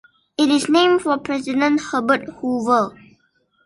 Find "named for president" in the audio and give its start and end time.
0.67-1.79